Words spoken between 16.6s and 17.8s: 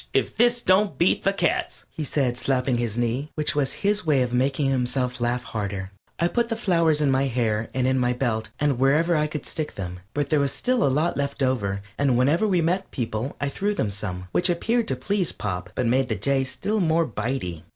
more bite y.